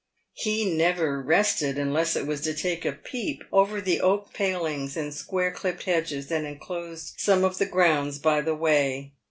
He 0.33 0.65
never 0.65 1.21
rested 1.21 1.77
unless 1.77 2.15
it 2.15 2.25
was 2.25 2.41
to 2.41 2.55
take 2.55 2.85
a 2.85 2.91
peep 2.91 3.43
over 3.51 3.79
the 3.79 4.01
oak 4.01 4.33
palings 4.33 4.97
and 4.97 5.13
square 5.13 5.51
clipped 5.51 5.83
hedges 5.83 6.25
that 6.29 6.43
enclosed 6.43 7.13
some 7.17 7.43
of 7.43 7.59
the 7.59 7.67
grounds 7.67 8.17
by 8.17 8.41
the 8.41 8.55
way. 8.55 9.11